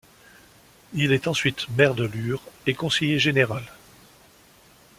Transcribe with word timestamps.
Il 0.95 1.11
est 1.11 1.27
ensuite 1.27 1.69
maire 1.77 1.93
de 1.93 2.05
Lure 2.07 2.41
et 2.65 2.73
conseiller 2.73 3.19
général. 3.19 3.69